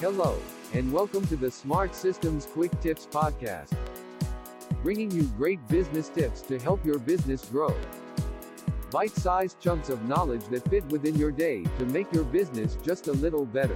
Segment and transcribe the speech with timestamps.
[0.00, 0.38] Hello,
[0.74, 3.74] and welcome to the Smart Systems Quick Tips Podcast,
[4.82, 7.74] bringing you great business tips to help your business grow.
[8.90, 13.08] Bite sized chunks of knowledge that fit within your day to make your business just
[13.08, 13.74] a little better.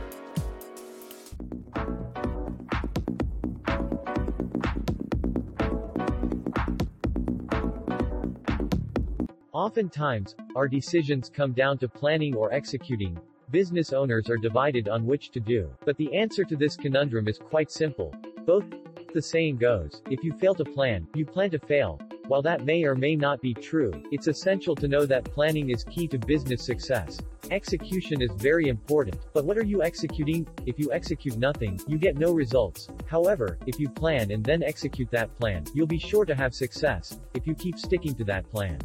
[9.54, 13.18] Oftentimes, our decisions come down to planning or executing.
[13.50, 15.68] Business owners are divided on which to do.
[15.84, 18.14] But the answer to this conundrum is quite simple.
[18.46, 18.64] Both.
[19.12, 21.98] The saying goes, if you fail to plan, you plan to fail.
[22.28, 25.82] While that may or may not be true, it's essential to know that planning is
[25.82, 27.18] key to business success.
[27.50, 30.46] Execution is very important, but what are you executing?
[30.64, 32.86] If you execute nothing, you get no results.
[33.06, 37.18] However, if you plan and then execute that plan, you'll be sure to have success,
[37.34, 38.78] if you keep sticking to that plan.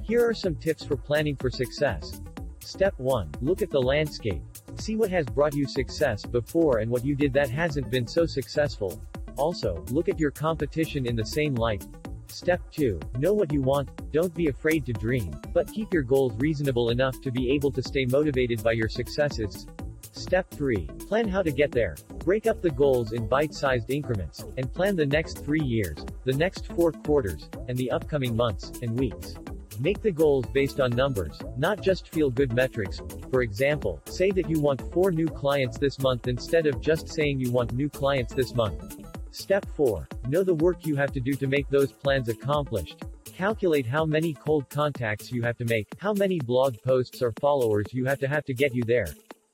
[0.00, 2.22] Here are some tips for planning for success.
[2.68, 3.30] Step 1.
[3.40, 4.42] Look at the landscape.
[4.74, 8.26] See what has brought you success before and what you did that hasn't been so
[8.26, 9.00] successful.
[9.38, 11.86] Also, look at your competition in the same light.
[12.26, 13.00] Step 2.
[13.16, 17.18] Know what you want, don't be afraid to dream, but keep your goals reasonable enough
[17.22, 19.66] to be able to stay motivated by your successes.
[20.12, 20.76] Step 3.
[21.08, 21.96] Plan how to get there.
[22.18, 26.66] Break up the goals in bite-sized increments, and plan the next three years, the next
[26.66, 29.36] four quarters, and the upcoming months and weeks.
[29.80, 33.00] Make the goals based on numbers, not just feel-good metrics.
[33.30, 37.38] For example, say that you want 4 new clients this month instead of just saying
[37.38, 38.96] you want new clients this month.
[39.30, 40.08] Step 4.
[40.28, 43.04] Know the work you have to do to make those plans accomplished.
[43.24, 47.86] Calculate how many cold contacts you have to make, how many blog posts or followers
[47.92, 49.06] you have to have to get you there.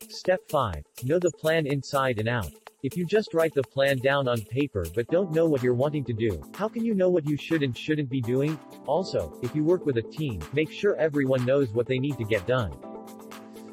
[0.09, 0.83] Step 5.
[1.03, 2.51] Know the plan inside and out.
[2.85, 6.05] If you just write the plan down on paper but don't know what you're wanting
[6.05, 8.59] to do, how can you know what you should and shouldn't be doing?
[8.85, 12.25] Also, if you work with a team, make sure everyone knows what they need to
[12.25, 12.77] get done.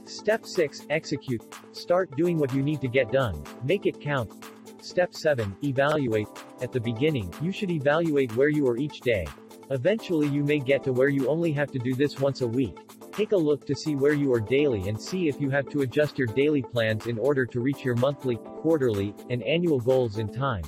[0.06, 0.86] Step 6.
[0.90, 1.44] Execute.
[1.73, 3.44] Start doing what you need to get done.
[3.66, 4.31] Make it count.
[4.80, 5.58] Step 7.
[5.62, 6.30] Evaluate.
[6.62, 9.28] At the beginning, you should evaluate where you are each day.
[9.72, 12.78] Eventually you may get to where you only have to do this once a week.
[13.11, 15.81] Take a look to see where you are daily and see if you have to
[15.81, 20.31] adjust your daily plans in order to reach your monthly, quarterly, and annual goals in
[20.31, 20.63] time.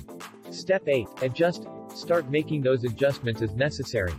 [0.50, 1.06] Step 8.
[1.22, 1.66] Adjust.
[1.94, 4.12] Start making those adjustments as necessary.